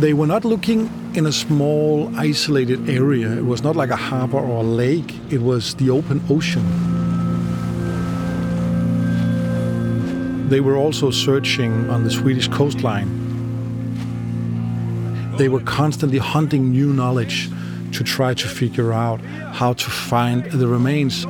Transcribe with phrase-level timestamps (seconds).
[0.00, 3.30] They were not looking in a small, isolated area.
[3.36, 6.64] It was not like a harbor or a lake, it was the open ocean.
[10.48, 13.10] They were also searching on the Swedish coastline.
[15.36, 17.50] They were constantly hunting new knowledge
[17.92, 19.20] to try to figure out
[19.52, 21.26] how to find the remains.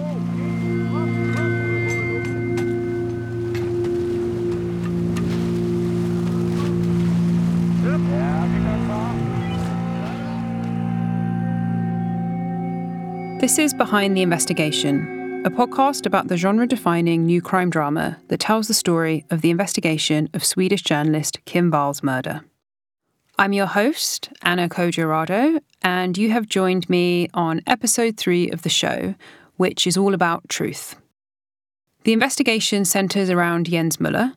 [13.91, 18.73] Behind the Investigation, a podcast about the genre defining new crime drama that tells the
[18.73, 22.45] story of the investigation of Swedish journalist Kim Wall's murder.
[23.37, 28.69] I'm your host, Anna Cojurado, and you have joined me on episode three of the
[28.69, 29.17] show,
[29.57, 30.95] which is all about truth.
[32.05, 34.37] The investigation centres around Jens Møller,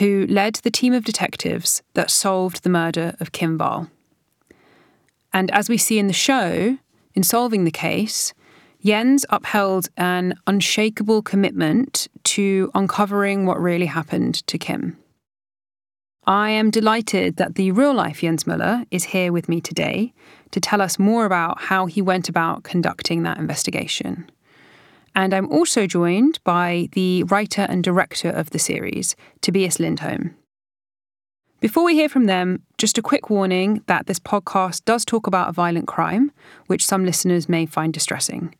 [0.00, 3.92] who led the team of detectives that solved the murder of Kim Wall.
[5.32, 6.78] And as we see in the show,
[7.14, 8.34] in solving the case,
[8.84, 14.96] Jens upheld an unshakable commitment to uncovering what really happened to Kim.
[16.26, 20.12] I am delighted that the real life Jens Møller is here with me today
[20.52, 24.30] to tell us more about how he went about conducting that investigation.
[25.14, 30.36] And I'm also joined by the writer and director of the series, Tobias Lindholm.
[31.60, 35.48] Before we hear from them, just a quick warning that this podcast does talk about
[35.48, 36.30] a violent crime,
[36.68, 38.54] which some listeners may find distressing.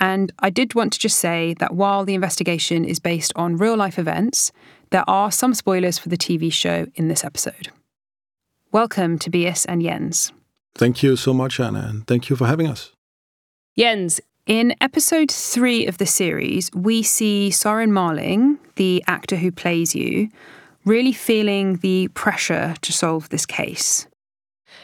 [0.00, 3.76] And I did want to just say that while the investigation is based on real
[3.76, 4.52] life events,
[4.90, 7.68] there are some spoilers for the TV show in this episode.
[8.72, 10.32] Welcome, Tobias and Jens.
[10.74, 12.92] Thank you so much, Anna, and thank you for having us.
[13.78, 19.94] Jens, in episode three of the series, we see Søren Malling, the actor who plays
[19.94, 20.28] you,
[20.84, 24.06] really feeling the pressure to solve this case.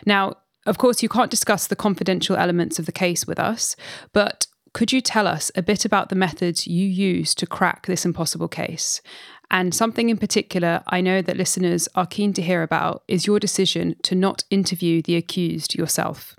[0.06, 0.34] Now,
[0.66, 3.76] of course, you can't discuss the confidential elements of the case with us,
[4.12, 8.04] but could you tell us a bit about the methods you use to crack this
[8.04, 9.00] impossible case?
[9.50, 13.40] And something in particular I know that listeners are keen to hear about is your
[13.40, 16.36] decision to not interview the accused yourself.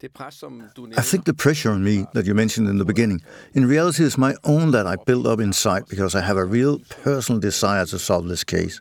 [0.00, 3.20] I think the pressure on me that you mentioned in the beginning,
[3.52, 6.78] in reality, is my own that I built up inside because I have a real
[7.02, 8.80] personal desire to solve this case.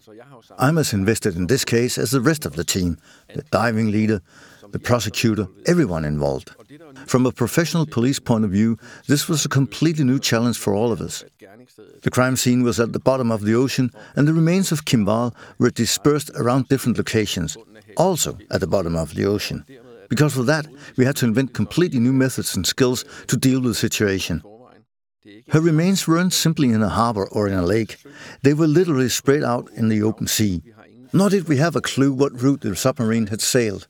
[0.59, 2.97] I'm as invested in this case as the rest of the team
[3.33, 4.21] the diving leader,
[4.71, 6.51] the prosecutor, everyone involved.
[7.05, 10.91] From a professional police point of view, this was a completely new challenge for all
[10.91, 11.23] of us.
[12.03, 15.05] The crime scene was at the bottom of the ocean, and the remains of Kim
[15.05, 17.57] Wall were dispersed around different locations,
[17.95, 19.65] also at the bottom of the ocean.
[20.09, 23.71] Because of that, we had to invent completely new methods and skills to deal with
[23.71, 24.41] the situation.
[25.49, 27.97] Her remains weren't simply in a harbor or in a lake,
[28.43, 30.61] they were literally spread out in the open sea.
[31.13, 33.87] Nor did we have a clue what route the submarine had sailed.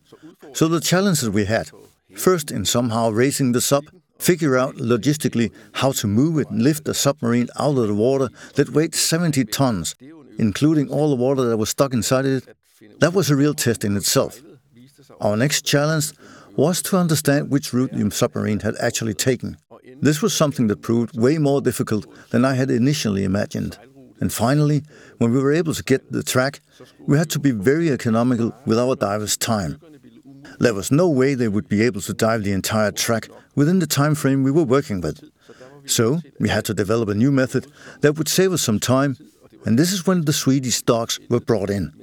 [0.53, 1.69] So the challenges we had
[2.17, 3.85] first in somehow raising the sub,
[4.19, 8.29] figure out logistically how to move it and lift the submarine out of the water
[8.55, 9.95] that weighed 70 tons,
[10.37, 12.43] including all the water that was stuck inside it.
[12.99, 14.41] That was a real test in itself.
[15.21, 16.13] Our next challenge
[16.55, 19.57] was to understand which route the submarine had actually taken.
[20.01, 23.77] This was something that proved way more difficult than I had initially imagined.
[24.19, 24.81] And finally,
[25.19, 26.61] when we were able to get the track,
[27.05, 29.79] we had to be very economical with our divers' time.
[30.59, 33.87] There was no way they would be able to dive the entire track within the
[33.87, 35.23] time frame we were working with.
[35.85, 37.67] So we had to develop a new method
[38.01, 39.17] that would save us some time,
[39.65, 41.93] and this is when the Swedish dogs were brought in.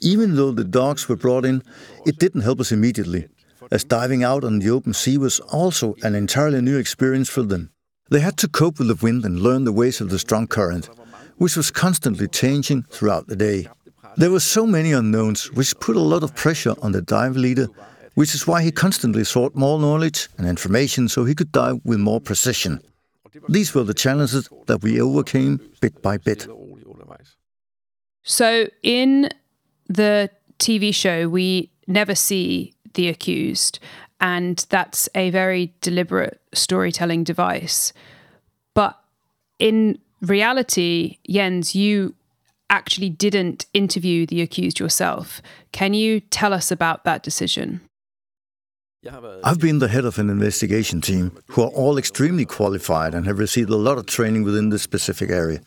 [0.00, 1.62] Even though the dogs were brought in,
[2.06, 3.28] it didn't help us immediately,
[3.70, 7.70] as diving out on the open sea was also an entirely new experience for them.
[8.10, 10.88] They had to cope with the wind and learn the ways of the strong current,
[11.36, 13.68] which was constantly changing throughout the day.
[14.18, 17.68] There were so many unknowns, which put a lot of pressure on the dive leader,
[18.14, 22.00] which is why he constantly sought more knowledge and information so he could dive with
[22.00, 22.80] more precision.
[23.48, 26.48] These were the challenges that we overcame bit by bit.
[28.24, 29.28] So, in
[29.86, 33.78] the TV show, we never see the accused,
[34.20, 37.92] and that's a very deliberate storytelling device.
[38.74, 38.98] But
[39.60, 42.16] in reality, Jens, you
[42.70, 45.40] actually didn't interview the accused yourself.
[45.72, 47.80] Can you tell us about that decision?
[49.44, 53.38] I've been the head of an investigation team who are all extremely qualified and have
[53.38, 55.60] received a lot of training within this specific area.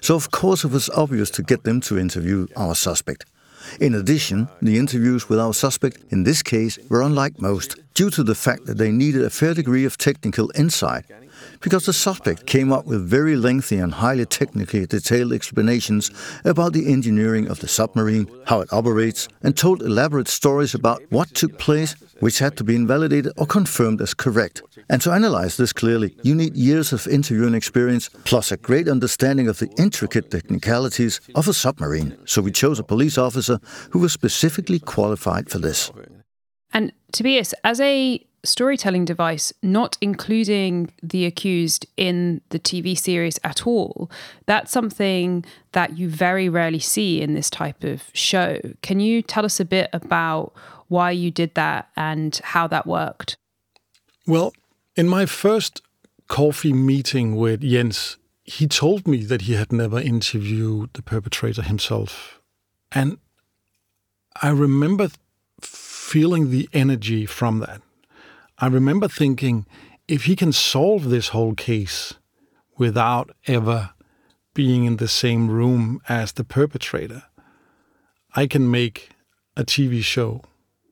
[0.00, 3.24] So, of course, it was obvious to get them to interview our suspect.
[3.80, 8.22] In addition, the interviews with our suspect in this case were unlike most, due to
[8.22, 11.06] the fact that they needed a fair degree of technical insight,
[11.64, 16.10] because the suspect came up with very lengthy and highly technically detailed explanations
[16.44, 21.34] about the engineering of the submarine, how it operates, and told elaborate stories about what
[21.34, 24.60] took place, which had to be invalidated or confirmed as correct.
[24.90, 29.48] And to analyze this clearly, you need years of interviewing experience plus a great understanding
[29.48, 32.18] of the intricate technicalities of a submarine.
[32.26, 33.58] So we chose a police officer
[33.90, 35.90] who was specifically qualified for this.
[36.74, 43.66] And Tobias, as a storytelling device, not including the accused in the TV series at
[43.66, 44.10] all,
[44.46, 48.58] that's something that you very rarely see in this type of show.
[48.82, 50.52] Can you tell us a bit about
[50.88, 53.36] why you did that and how that worked?
[54.26, 54.52] Well,
[54.96, 55.82] in my first
[56.28, 62.40] coffee meeting with Jens, he told me that he had never interviewed the perpetrator himself.
[62.92, 63.18] And
[64.40, 65.08] I remember
[65.60, 67.80] feeling the energy from that.
[68.58, 69.66] I remember thinking
[70.06, 72.14] if he can solve this whole case
[72.78, 73.90] without ever
[74.54, 77.24] being in the same room as the perpetrator,
[78.34, 79.10] I can make
[79.56, 80.42] a TV show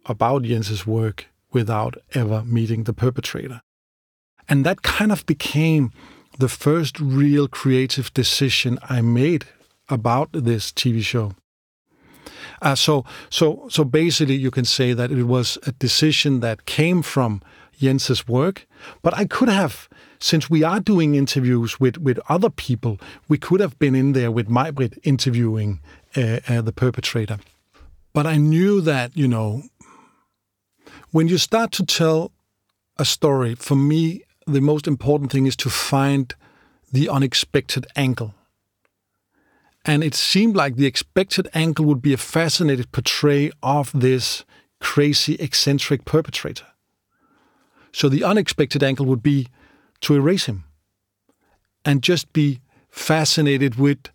[0.06, 3.60] about Jens's work without ever meeting the perpetrator.
[4.48, 5.92] And that kind of became
[6.38, 9.44] the first real creative decision I made
[9.88, 11.34] about this TV show.
[12.60, 17.02] Uh, so, so, so basically, you can say that it was a decision that came
[17.02, 17.42] from
[17.78, 18.66] Jens's work,
[19.02, 19.88] but I could have,
[20.20, 22.98] since we are doing interviews with with other people,
[23.28, 25.80] we could have been in there with Majbritt interviewing
[26.16, 27.38] uh, uh, the perpetrator.
[28.12, 29.62] But I knew that you know,
[31.10, 32.30] when you start to tell
[32.98, 36.34] a story, for me, the most important thing is to find
[36.92, 38.34] the unexpected angle
[39.84, 44.44] and it seemed like the expected angle would be a fascinated portrayal of this
[44.80, 46.66] crazy, eccentric perpetrator.
[47.92, 49.48] So the unexpected angle would be
[50.02, 50.64] to erase him
[51.84, 54.08] and just be fascinated with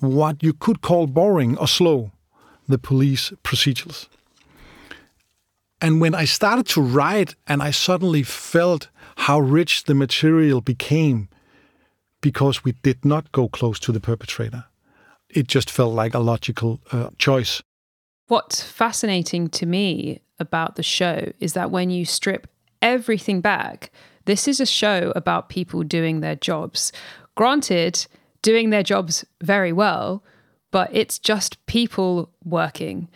[0.00, 2.12] what you could call boring or slow
[2.68, 4.08] the police procedures.
[5.80, 11.28] And when I started to write, and I suddenly felt how rich the material became
[12.20, 14.64] because we did not go close to the perpetrator
[15.30, 17.62] it just felt like a logical uh, choice.
[18.28, 22.46] What's fascinating to me about the show is that when you strip
[22.82, 23.90] everything back,
[24.26, 26.92] this is a show about people doing their jobs.
[27.34, 28.06] Granted,
[28.42, 30.22] doing their jobs very well,
[30.70, 33.08] but it's just people working.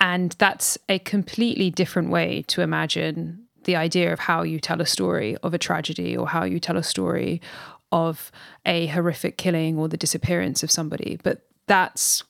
[0.00, 4.86] And that's a completely different way to imagine the idea of how you tell a
[4.86, 7.40] story of a tragedy or how you tell a story
[7.92, 8.30] of
[8.64, 12.24] a horrific killing or the disappearance of somebody, but that's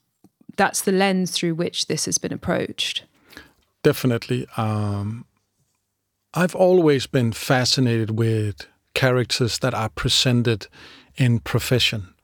[0.56, 3.04] that's the lens through which this has been approached.
[3.82, 4.46] Definitely.
[4.56, 5.24] Um,
[6.34, 10.66] I've always been fascinated with characters that are presented
[11.16, 12.14] in profession.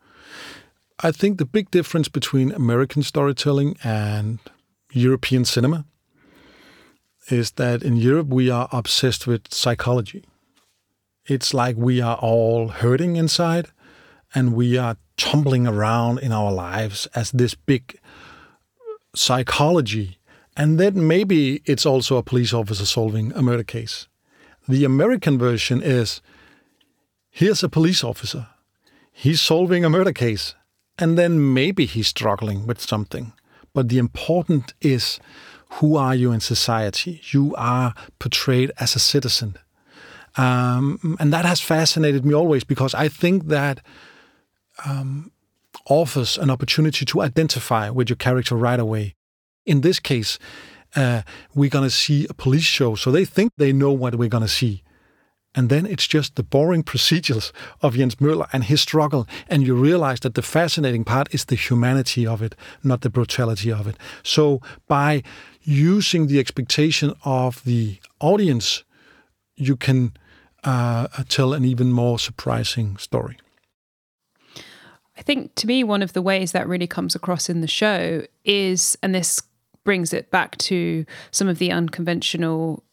[1.00, 4.38] I think the big difference between American storytelling and
[4.92, 5.84] European cinema
[7.28, 10.24] is that in Europe we are obsessed with psychology.
[11.28, 13.68] It's like we are all hurting inside
[14.34, 17.98] and we are tumbling around in our lives as this big
[19.14, 20.18] psychology.
[20.56, 24.08] And then maybe it's also a police officer solving a murder case.
[24.68, 26.20] The American version is
[27.30, 28.48] here's a police officer.
[29.12, 30.54] He's solving a murder case.
[30.98, 33.32] And then maybe he's struggling with something.
[33.74, 35.20] But the important is
[35.74, 37.20] who are you in society?
[37.30, 39.58] You are portrayed as a citizen.
[40.36, 43.80] Um, and that has fascinated me always because I think that
[44.84, 45.32] um,
[45.86, 49.14] offers an opportunity to identify with your character right away.
[49.64, 50.38] In this case,
[50.94, 51.22] uh,
[51.54, 54.42] we're going to see a police show, so they think they know what we're going
[54.42, 54.82] to see.
[55.54, 59.26] And then it's just the boring procedures of Jens Møller and his struggle.
[59.48, 63.72] And you realize that the fascinating part is the humanity of it, not the brutality
[63.72, 63.96] of it.
[64.22, 65.22] So by
[65.62, 68.84] using the expectation of the audience,
[69.56, 70.12] you can
[70.66, 73.38] uh, tell an even more surprising story.
[75.16, 78.26] I think to me, one of the ways that really comes across in the show
[78.44, 79.40] is, and this
[79.84, 82.84] brings it back to some of the unconventional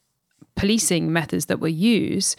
[0.55, 2.37] policing methods that were used,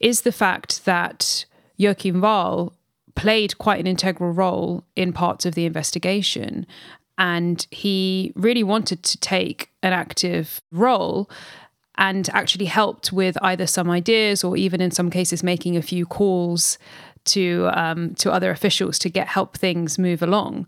[0.00, 1.44] is the fact that
[1.76, 2.72] Joachim Wall
[3.14, 6.66] played quite an integral role in parts of the investigation.
[7.18, 11.30] And he really wanted to take an active role
[11.98, 16.06] and actually helped with either some ideas or even in some cases making a few
[16.06, 16.78] calls
[17.24, 20.66] to um, to other officials to get help things move along.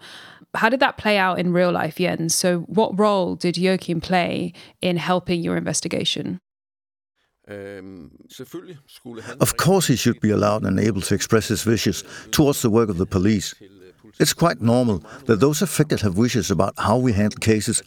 [0.55, 2.35] How did that play out in real life, Jens?
[2.35, 6.41] So, what role did Joachim play in helping your investigation?
[9.41, 12.89] Of course, he should be allowed and able to express his wishes towards the work
[12.91, 13.55] of the police.
[14.19, 17.83] It's quite normal that those affected have wishes about how we handle cases,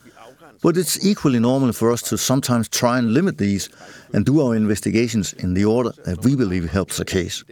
[0.61, 3.69] but it's equally normal for us to sometimes try and limit these
[4.13, 7.43] and do our investigations in the order that we believe helps the case.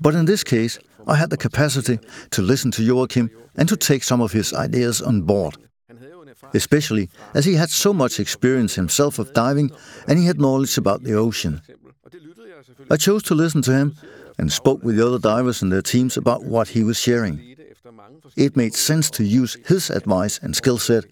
[0.00, 1.98] But in this case, I had the capacity
[2.30, 5.56] to listen to Joachim and to take some of his ideas on board.
[6.54, 9.70] Especially as he had so much experience himself of diving
[10.06, 11.60] and he had knowledge about the ocean.
[12.90, 13.96] I chose to listen to him
[14.38, 17.56] and spoke with the other divers and their teams about what he was sharing.
[18.36, 21.04] It made sense to use his advice and skill set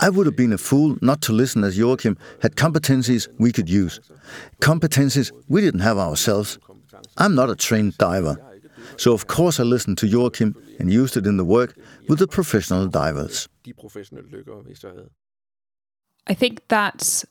[0.00, 3.68] I would have been a fool not to listen as Joachim had competencies we could
[3.68, 4.00] use.
[4.60, 6.58] Competencies we didn't have ourselves.
[7.16, 8.36] I'm not a trained diver.
[8.96, 11.76] So of course I listened to Joachim and used it in the work
[12.08, 13.48] with the professional divers.
[16.26, 17.24] I think that's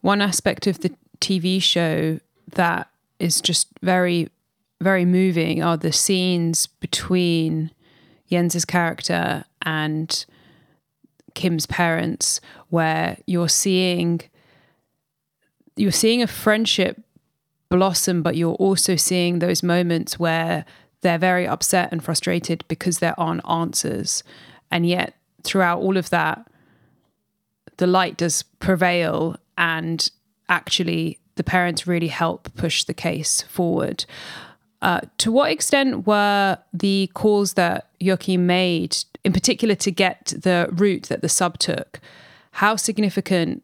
[0.00, 2.20] one aspect of the TV show
[2.52, 2.88] that
[3.18, 4.28] is just very,
[4.80, 7.70] very moving are the scenes between
[8.30, 10.24] Jens's character and
[11.40, 14.20] Kim's parents, where you're seeing
[15.76, 17.00] you're seeing a friendship
[17.70, 20.66] blossom, but you're also seeing those moments where
[21.00, 24.22] they're very upset and frustrated because there aren't answers.
[24.70, 26.46] And yet, throughout all of that,
[27.78, 30.10] the light does prevail, and
[30.50, 34.04] actually, the parents really help push the case forward.
[34.82, 40.68] Uh, to what extent were the calls that Joachim made in particular to get the
[40.72, 42.00] route that the sub took,
[42.52, 43.62] how significant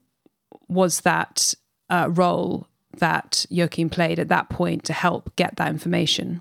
[0.69, 1.55] was that
[1.89, 2.67] uh, role
[2.99, 6.41] that Joachim played at that point to help get that information?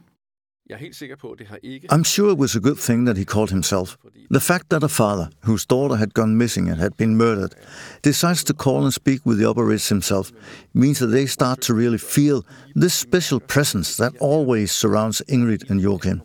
[1.92, 3.98] I'm sure it was a good thing that he called himself.
[4.32, 7.54] The fact that a father, whose daughter had gone missing and had been murdered,
[8.02, 10.32] decides to call and speak with the operator himself
[10.74, 12.44] means that they start to really feel
[12.74, 16.24] this special presence that always surrounds Ingrid and Joachim.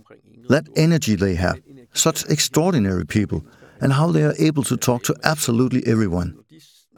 [0.49, 1.61] That energy they have,
[1.93, 3.45] such extraordinary people,
[3.81, 6.40] and how they are able to talk to absolutely everyone.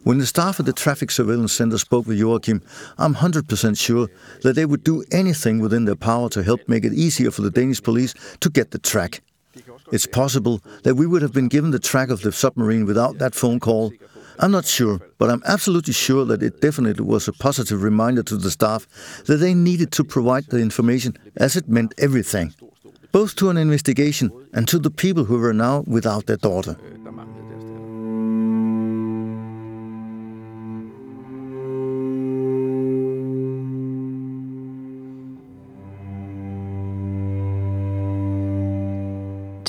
[0.04, 2.60] When the staff at the Traffic Surveillance Center spoke with Joachim,
[2.98, 4.08] I'm 100% sure
[4.42, 7.50] that they would do anything within their power to help make it easier for the
[7.50, 9.22] Danish police to get the track.
[9.92, 13.34] It's possible that we would have been given the track of the submarine without that
[13.34, 13.92] phone call.
[14.40, 18.36] I'm not sure, but I'm absolutely sure that it definitely was a positive reminder to
[18.36, 18.88] the staff
[19.26, 22.54] that they needed to provide the information as it meant everything
[23.12, 26.76] both to an investigation and to the people who were now without their daughter.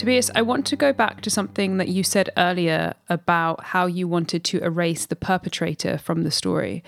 [0.03, 4.05] Tobias, I want to go back to something that you said earlier about how you
[4.05, 6.83] wanted to erase the perpetrator from the story.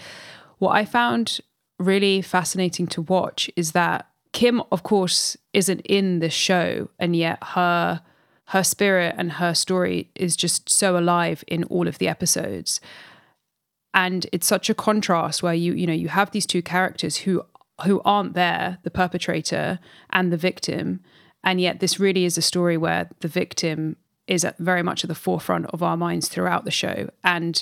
[0.58, 1.40] What I found
[1.80, 7.42] really fascinating to watch is that Kim, of course, isn't in the show, and yet
[7.42, 8.02] her
[8.48, 12.82] her spirit and her story is just so alive in all of the episodes.
[13.94, 17.46] And it's such a contrast where you you know you have these two characters who
[17.86, 19.80] who aren't there, the perpetrator
[20.10, 21.00] and the victim,
[21.46, 23.96] and yet this really is a story where the victim
[24.28, 27.08] is very much at the forefront of our minds throughout the show.
[27.24, 27.62] And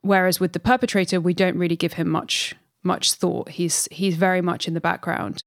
[0.00, 3.50] whereas with the perpetrator, we don't really give him much much thought.
[3.50, 5.40] He's he's very much in the background.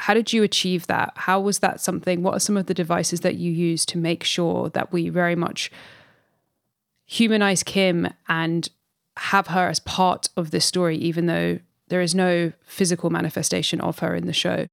[0.00, 1.12] How did you achieve that?
[1.16, 2.22] How was that something?
[2.22, 5.34] What are some of the devices that you use to make sure that we very
[5.34, 5.72] much
[7.06, 8.68] humanize Kim and
[9.16, 11.58] have her as part of this story, even though
[11.88, 14.66] there is no physical manifestation of her in the show?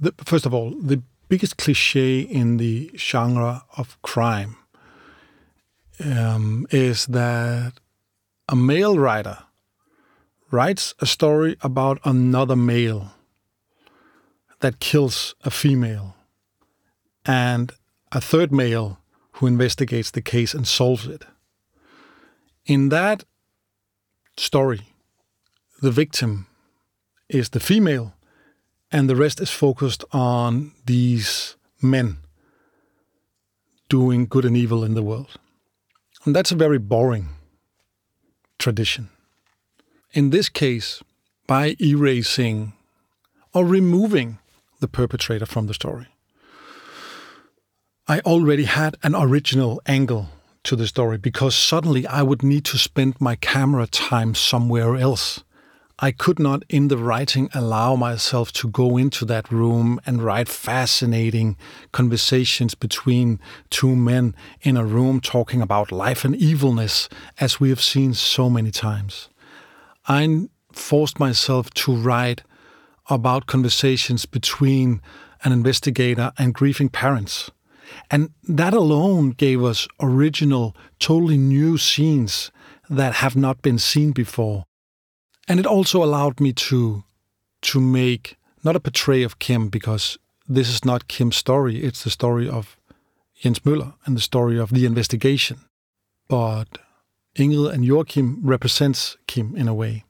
[0.00, 4.56] The, first of all, the biggest cliche in the genre of crime
[6.04, 7.74] um, is that
[8.48, 9.38] a male writer
[10.50, 13.12] writes a story about another male
[14.60, 16.14] that kills a female
[17.24, 17.72] and
[18.12, 18.98] a third male
[19.32, 21.24] who investigates the case and solves it.
[22.66, 23.24] In that
[24.36, 24.82] story,
[25.80, 26.46] the victim
[27.28, 28.14] is the female,
[28.92, 32.18] and the rest is focused on these men
[33.88, 35.38] doing good and evil in the world.
[36.24, 37.30] And that's a very boring
[38.58, 39.08] tradition
[40.12, 41.02] in this case,
[41.46, 42.74] by erasing
[43.54, 44.38] or removing
[44.80, 46.06] the perpetrator from the story.
[48.08, 50.28] I already had an original angle
[50.64, 55.44] to the story because suddenly I would need to spend my camera time somewhere else.
[55.98, 60.48] I could not, in the writing, allow myself to go into that room and write
[60.48, 61.56] fascinating
[61.92, 63.38] conversations between
[63.70, 67.08] two men in a room talking about life and evilness,
[67.38, 69.28] as we have seen so many times.
[70.08, 72.42] I forced myself to write
[73.08, 75.00] about conversations between
[75.44, 77.50] an investigator and grieving parents.
[78.10, 82.50] And that alone gave us original, totally new scenes
[82.88, 84.64] that have not been seen before.
[85.48, 87.04] And it also allowed me to
[87.62, 90.18] to make not a portray of Kim because
[90.48, 92.76] this is not Kim's story, it's the story of
[93.40, 95.58] Jens Møller and the story of the investigation.
[96.28, 96.78] But
[97.36, 100.04] Ingrid and Joachim represents Kim in a way.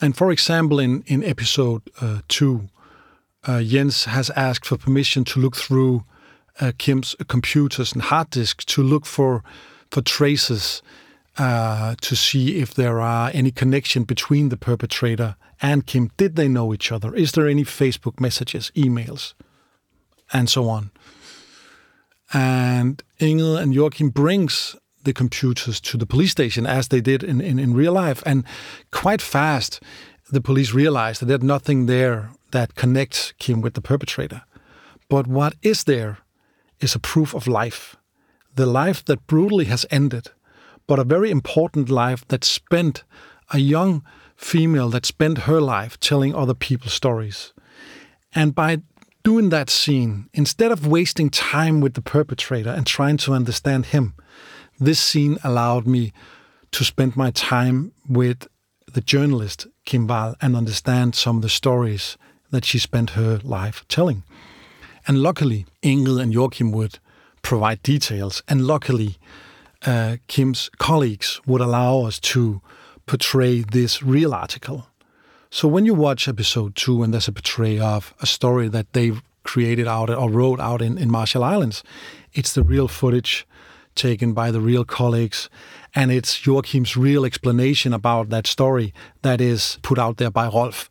[0.00, 2.68] And for example, in, in episode uh, two,
[3.44, 6.04] uh, Jens has asked for permission to look through
[6.60, 9.42] uh, Kim's computers and hard disks to look for
[9.90, 10.82] for traces
[11.38, 16.10] uh, to see if there are any connection between the perpetrator and Kim.
[16.16, 17.14] Did they know each other?
[17.14, 19.34] Is there any Facebook messages, emails,
[20.32, 20.90] and so on?
[22.32, 27.40] And Ingrid and Joachim brings the computers to the police station as they did in,
[27.40, 28.22] in, in real life.
[28.26, 28.44] And
[28.90, 29.80] quite fast,
[30.30, 34.42] the police realized that there's nothing there that connects Kim with the perpetrator.
[35.08, 36.18] But what is there
[36.80, 37.96] is a proof of life.
[38.54, 40.30] The life that brutally has ended,
[40.88, 43.04] but a very important life that spent
[43.50, 44.02] a young
[44.34, 47.52] female that spent her life telling other people's stories.
[48.34, 48.78] And by
[49.22, 54.14] doing that scene, instead of wasting time with the perpetrator and trying to understand him,
[54.80, 56.12] this scene allowed me
[56.72, 58.48] to spend my time with
[58.92, 62.16] the journalist Kim Wall and understand some of the stories
[62.50, 64.22] that she spent her life telling.
[65.06, 66.98] And luckily, Ingrid and Joachim would
[67.42, 69.18] provide details, and luckily,
[69.86, 72.60] uh, Kim's colleagues would allow us to
[73.06, 74.86] portray this real article.
[75.50, 79.22] So when you watch episode two and there's a portray of a story that they've
[79.44, 81.82] created out or wrote out in, in Marshall Islands,
[82.34, 83.46] it's the real footage
[83.94, 85.48] taken by the real colleagues.
[85.94, 88.92] And it's Joachim's real explanation about that story
[89.22, 90.90] that is put out there by Rolf.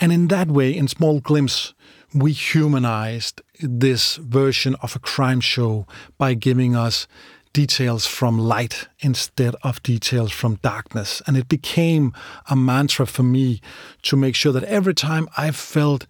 [0.00, 1.74] And in that way, in small glimpse,
[2.12, 5.86] we humanized this version of a crime show
[6.18, 7.06] by giving us
[7.52, 11.22] details from light instead of details from darkness.
[11.26, 12.12] And it became
[12.48, 13.60] a mantra for me
[14.02, 16.06] to make sure that every time I felt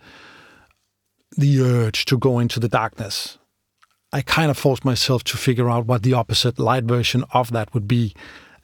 [1.37, 3.39] the urge to go into the darkness,
[4.13, 7.73] I kind of forced myself to figure out what the opposite light version of that
[7.73, 8.15] would be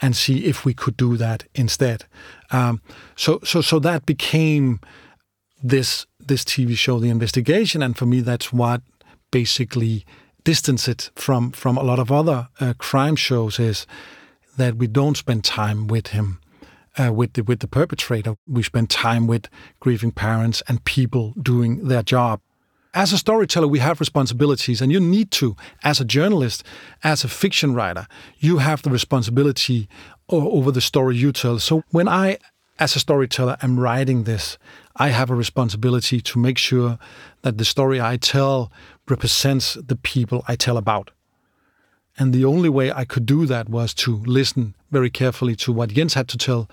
[0.00, 2.04] and see if we could do that instead.
[2.50, 2.80] Um,
[3.16, 4.80] so, so, so that became
[5.62, 8.82] this this TV show, The Investigation, and for me, that's what
[9.30, 10.04] basically
[10.44, 13.86] distance it from from a lot of other uh, crime shows is
[14.56, 16.40] that we don't spend time with him.
[16.98, 19.48] Uh, with the with the perpetrator, we spend time with
[19.78, 22.40] grieving parents and people doing their job
[22.94, 26.64] as a storyteller, we have responsibilities, and you need to, as a journalist,
[27.04, 28.06] as a fiction writer,
[28.38, 29.88] you have the responsibility
[30.28, 31.58] over the story you tell.
[31.58, 32.38] So when I,
[32.78, 34.56] as a storyteller, I'm writing this,
[34.96, 36.98] I have a responsibility to make sure
[37.42, 38.70] that the story I tell
[39.08, 41.10] represents the people I tell about.
[42.18, 45.90] And the only way I could do that was to listen very carefully to what
[45.90, 46.68] Jens had to tell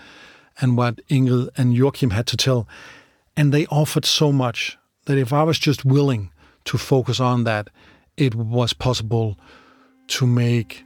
[0.59, 2.67] and what Ingrid and Joachim had to tell.
[3.37, 6.31] And they offered so much that if I was just willing
[6.65, 7.69] to focus on that,
[8.17, 9.37] it was possible
[10.07, 10.83] to make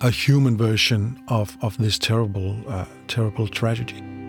[0.00, 4.21] a human version of, of this terrible, uh, terrible tragedy.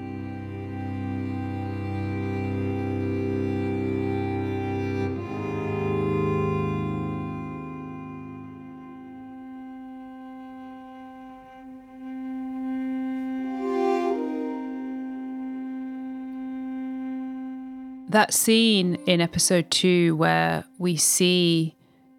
[18.13, 21.76] That scene in episode two where we see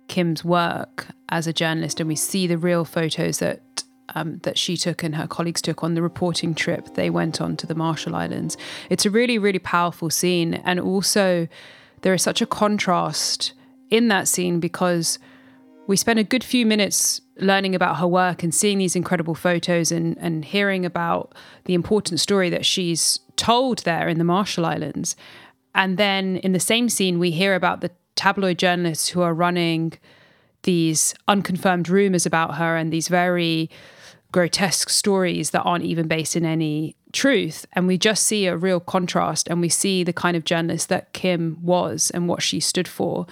[0.09, 3.61] Kim's work as a journalist and we see the real photos that
[4.16, 7.57] um, that she took and her colleagues took on the reporting trip they went on
[7.57, 8.57] to the Marshall Islands.
[8.90, 10.54] It's a really, really powerful scene.
[10.64, 11.48] And also,
[12.02, 13.54] there is such a contrast
[13.88, 15.18] in that scene because
[15.87, 19.92] we spent a good few minutes learning about her work and seeing these incredible photos
[19.92, 25.16] and, and hearing about the important story that she's told there in the Marshall Islands.
[25.75, 29.95] And then in the same scene, we hear about the tabloid journalists who are running
[30.63, 33.69] these unconfirmed rumors about her and these very
[34.33, 37.67] grotesque stories that aren't even based in any truth.
[37.75, 41.13] And we just see a real contrast and we see the kind of journalist that
[41.13, 43.27] Kim was and what she stood for.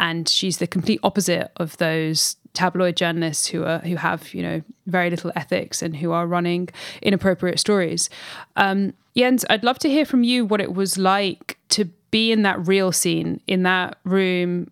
[0.00, 4.62] and she's the complete opposite of those tabloid journalists who are who have you know
[4.86, 6.68] very little ethics and who are running
[7.02, 8.10] inappropriate stories.
[8.56, 12.42] Um, Jens, I'd love to hear from you what it was like to be in
[12.42, 14.70] that real scene in that room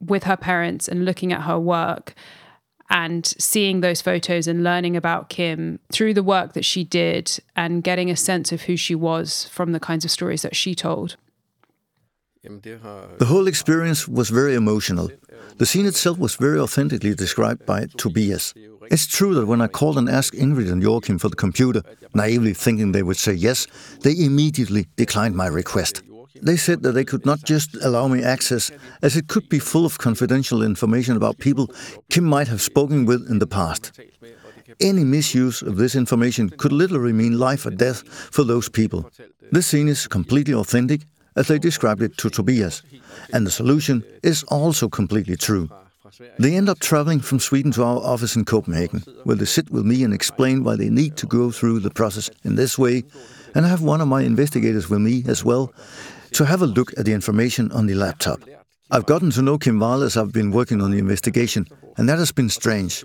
[0.00, 2.14] with her parents and looking at her work
[2.90, 7.82] and seeing those photos and learning about Kim through the work that she did and
[7.82, 11.16] getting a sense of who she was from the kinds of stories that she told.
[12.42, 15.10] The whole experience was very emotional.
[15.56, 18.52] The scene itself was very authentically described by Tobias.
[18.90, 22.52] It's true that when I called and asked Ingrid and Joachim for the computer, naively
[22.52, 23.66] thinking they would say yes,
[24.02, 26.02] they immediately declined my request.
[26.42, 28.70] They said that they could not just allow me access,
[29.02, 31.70] as it could be full of confidential information about people
[32.10, 33.92] Kim might have spoken with in the past.
[34.80, 39.10] Any misuse of this information could literally mean life or death for those people.
[39.52, 41.02] This scene is completely authentic,
[41.36, 42.82] as they described it to Tobias,
[43.32, 45.68] and the solution is also completely true.
[46.38, 49.84] They end up traveling from Sweden to our office in Copenhagen, where they sit with
[49.84, 53.04] me and explain why they need to go through the process in this way,
[53.54, 55.72] and I have one of my investigators with me as well,
[56.34, 58.40] to have a look at the information on the laptop.
[58.90, 61.66] I've gotten to know Kim Wall as I've been working on the investigation,
[61.96, 63.04] and that has been strange.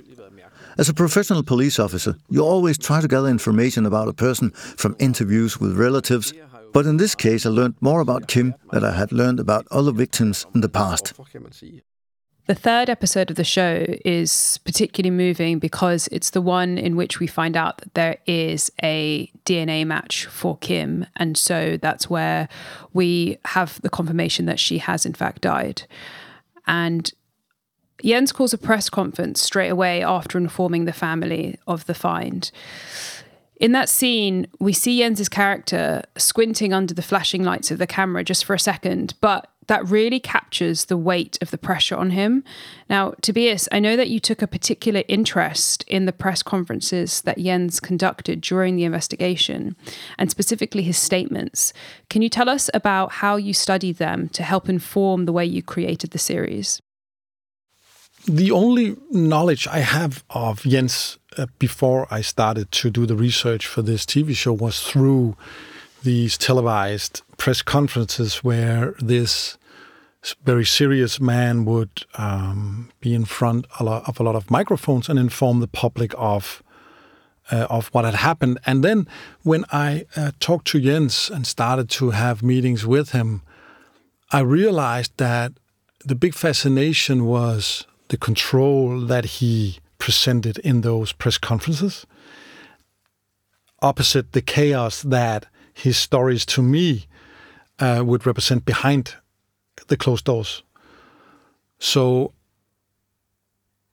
[0.78, 4.96] As a professional police officer, you always try to gather information about a person from
[5.00, 6.34] interviews with relatives,
[6.74, 9.92] but in this case, I learned more about Kim than I had learned about other
[9.92, 11.14] victims in the past.
[12.50, 17.20] The third episode of the show is particularly moving because it's the one in which
[17.20, 21.06] we find out that there is a DNA match for Kim.
[21.16, 22.50] And so that's where
[22.92, 25.84] we have the confirmation that she has, in fact, died.
[26.66, 27.14] And
[28.04, 32.50] Jens calls a press conference straight away after informing the family of the find.
[33.58, 38.24] In that scene, we see Jens's character squinting under the flashing lights of the camera
[38.24, 42.44] just for a second, but that really captures the weight of the pressure on him.
[42.90, 47.38] Now, Tobias, I know that you took a particular interest in the press conferences that
[47.38, 49.76] Jens conducted during the investigation,
[50.18, 51.72] and specifically his statements.
[52.10, 55.62] Can you tell us about how you studied them to help inform the way you
[55.62, 56.82] created the series?
[58.26, 63.68] The only knowledge I have of Jens uh, before I started to do the research
[63.68, 65.38] for this TV show was through
[66.04, 69.58] these televised press conferences where this
[70.44, 75.60] very serious man would um, be in front of a lot of microphones and inform
[75.60, 76.62] the public of
[77.52, 78.60] uh, of what had happened.
[78.66, 79.08] And then
[79.42, 83.42] when I uh, talked to Jens and started to have meetings with him,
[84.32, 85.54] I realized that
[86.06, 92.06] the big fascination was the control that he presented in those press conferences,
[93.82, 95.48] opposite the chaos that
[95.80, 97.06] his stories to me
[97.80, 99.16] uh, would represent behind
[99.88, 100.64] the closed doors.
[101.80, 102.34] So,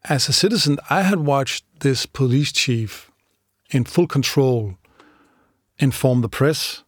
[0.04, 3.10] as a citizen, I had watched this police chief
[3.70, 4.76] in full control
[5.78, 6.82] inform the press.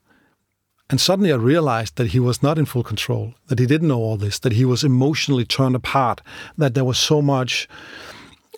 [0.90, 3.98] And suddenly I realized that he was not in full control, that he didn't know
[4.00, 6.22] all this, that he was emotionally torn apart,
[6.56, 7.68] that there was so much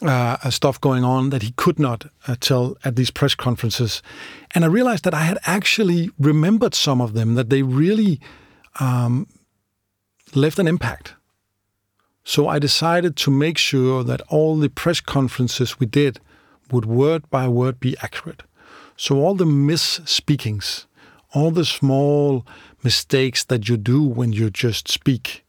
[0.03, 4.03] uh, stuff going on that he could not uh, tell at these press conferences.
[4.55, 8.21] And I realized that I had actually remembered some of them, that they really
[8.79, 9.27] um,
[10.35, 11.15] left an impact.
[12.25, 16.21] So I decided to make sure that all the press conferences we did
[16.71, 18.43] would word by word be accurate.
[18.97, 20.87] So all the misspeakings,
[21.33, 22.47] all the small
[22.83, 25.45] mistakes that you do when you just speak,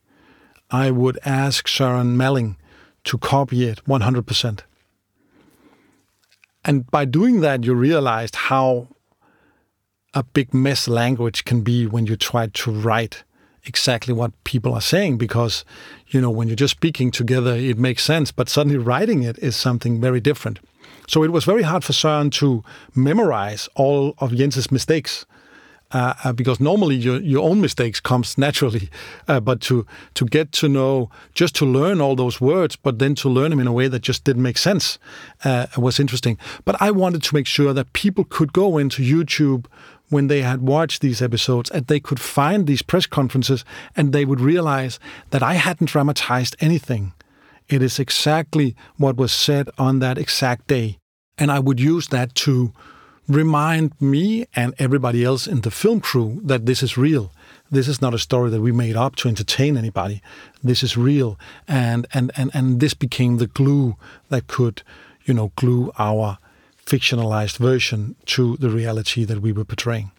[0.70, 2.56] I would ask Søren Malling
[3.04, 4.60] to copy it 100%.
[6.64, 8.88] And by doing that, you realized how
[10.14, 13.24] a big mess language can be when you try to write
[13.64, 15.64] exactly what people are saying because
[16.08, 19.56] you know when you're just speaking together it makes sense but suddenly writing it is
[19.56, 20.60] something very different
[21.08, 22.64] so it was very hard for Søren to
[22.96, 25.26] memorize all of Jens's mistakes
[25.93, 28.89] uh, uh, because normally your your own mistakes comes naturally,
[29.27, 33.15] uh, but to to get to know, just to learn all those words, but then
[33.15, 34.99] to learn them in a way that just didn't make sense,
[35.43, 36.38] uh, was interesting.
[36.65, 39.65] But I wanted to make sure that people could go into YouTube
[40.10, 43.63] when they had watched these episodes and they could find these press conferences
[43.95, 44.99] and they would realize
[45.30, 47.13] that I hadn't dramatized anything.
[47.69, 50.97] It is exactly what was said on that exact day.
[51.38, 52.73] And I would use that to
[53.27, 57.31] remind me and everybody else in the film crew that this is real.
[57.69, 60.21] This is not a story that we made up to entertain anybody.
[60.63, 61.39] This is real.
[61.67, 63.95] And and and, and this became the glue
[64.29, 64.84] that could,
[65.25, 66.38] you know, glue our
[66.86, 70.12] fictionalized version to the reality that we were portraying.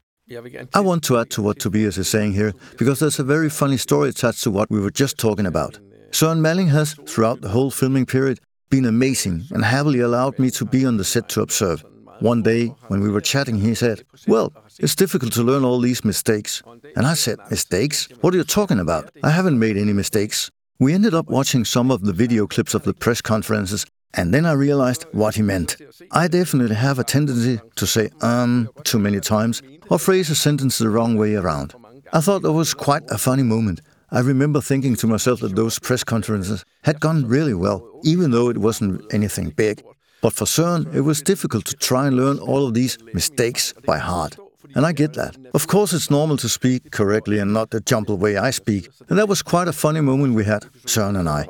[0.72, 3.76] I want to add to what Tobias is saying here, because there's a very funny
[3.76, 5.78] story attached to what we were just talking about.
[6.12, 8.38] Søren Malling has, throughout the whole filming period,
[8.70, 11.84] been amazing and happily allowed me to be on the set to observe.
[12.22, 16.04] One day, when we were chatting, he said, Well, it's difficult to learn all these
[16.04, 16.62] mistakes.
[16.94, 18.08] And I said, Mistakes?
[18.20, 19.10] What are you talking about?
[19.24, 20.48] I haven't made any mistakes.
[20.78, 24.46] We ended up watching some of the video clips of the press conferences, and then
[24.46, 25.76] I realized what he meant.
[26.12, 30.78] I definitely have a tendency to say um too many times or phrase a sentence
[30.78, 31.74] the wrong way around.
[32.12, 33.80] I thought that was quite a funny moment.
[34.12, 38.48] I remember thinking to myself that those press conferences had gone really well, even though
[38.50, 39.82] it wasn't anything big.
[40.22, 43.98] But for Søren, it was difficult to try and learn all of these mistakes by
[43.98, 44.36] heart.
[44.74, 45.36] And I get that.
[45.52, 48.88] Of course, it's normal to speak correctly and not the jumbled way I speak.
[49.08, 51.46] And that was quite a funny moment we had, Søren and I.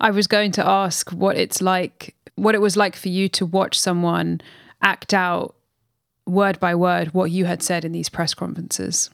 [0.00, 3.46] I was going to ask what it's like, what it was like for you to
[3.46, 4.40] watch someone
[4.80, 5.54] act out
[6.26, 9.10] word by word what you had said in these press conferences.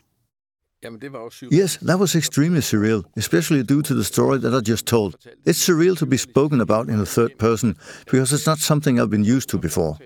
[1.50, 5.16] Yes, that was extremely surreal, especially due to the story that I just told.
[5.44, 9.10] It's surreal to be spoken about in the third person because it's not something I've
[9.10, 9.98] been used to before.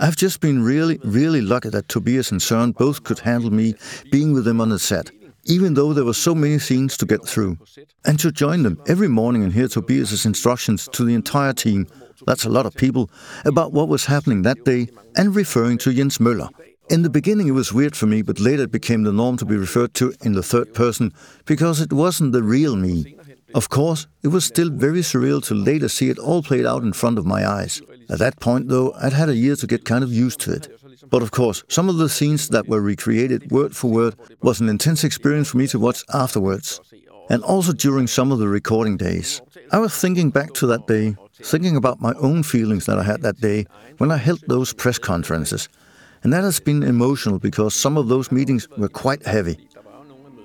[0.00, 3.74] I've just been really, really lucky that Tobias and Søren both could handle me
[4.10, 5.10] being with them on the set,
[5.44, 7.56] even though there were so many scenes to get through.
[8.04, 11.86] And to join them every morning and hear Tobias's instructions to the entire team,
[12.26, 13.10] that's a lot of people,
[13.44, 16.48] about what was happening that day and referring to Jens Møller.
[16.88, 19.44] In the beginning, it was weird for me, but later it became the norm to
[19.44, 21.12] be referred to in the third person
[21.44, 23.16] because it wasn't the real me.
[23.56, 26.92] Of course, it was still very surreal to later see it all played out in
[26.92, 27.82] front of my eyes.
[28.08, 30.68] At that point, though, I'd had a year to get kind of used to it.
[31.10, 34.68] But of course, some of the scenes that were recreated word for word was an
[34.68, 36.80] intense experience for me to watch afterwards.
[37.28, 39.42] And also during some of the recording days.
[39.72, 43.22] I was thinking back to that day, thinking about my own feelings that I had
[43.22, 43.66] that day
[43.98, 45.68] when I held those press conferences
[46.26, 49.56] and that has been emotional because some of those meetings were quite heavy.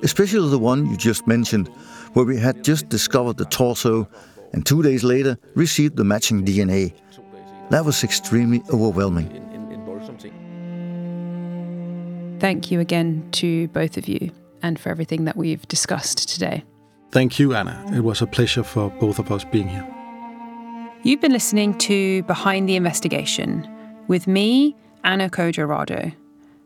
[0.04, 1.70] Especially the one you just mentioned,
[2.14, 4.08] where we had just discovered the torso
[4.54, 6.94] and two days later received the matching DNA.
[7.72, 9.28] That was extremely overwhelming.
[12.40, 14.30] Thank you again to both of you
[14.62, 16.64] and for everything that we've discussed today.
[17.10, 17.84] Thank you, Anna.
[17.92, 19.88] It was a pleasure for both of us being here.
[21.02, 23.68] You've been listening to Behind the Investigation
[24.08, 26.14] with me, Anna Codgerado.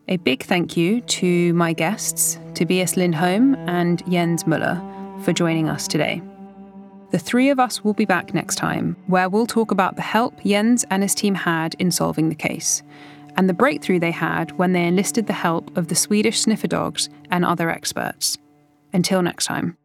[0.08, 4.80] A big thank you to my guests, Tobias Lindholm and Jens Møller,
[5.24, 6.22] for joining us today.
[7.10, 10.42] The three of us will be back next time, where we'll talk about the help
[10.44, 12.82] Jens and his team had in solving the case,
[13.36, 17.08] and the breakthrough they had when they enlisted the help of the Swedish sniffer dogs
[17.30, 18.38] and other experts.
[18.92, 19.76] Until next time.